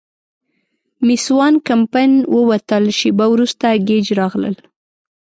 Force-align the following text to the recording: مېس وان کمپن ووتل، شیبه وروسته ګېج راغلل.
مېس 1.05 1.25
وان 1.37 1.53
کمپن 1.69 2.11
ووتل، 2.35 2.83
شیبه 2.99 3.25
وروسته 3.33 3.65
ګېج 3.87 4.05
راغلل. 4.19 4.55